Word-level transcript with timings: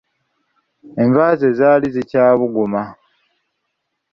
Enva 1.03 1.25
ze 1.39 1.49
zaali 1.59 1.87
zikyabuguma. 1.95 2.81